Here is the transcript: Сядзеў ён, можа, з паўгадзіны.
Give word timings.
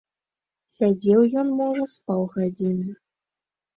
Сядзеў 0.77 1.21
ён, 1.43 1.47
можа, 1.61 1.83
з 1.93 2.03
паўгадзіны. 2.07 2.89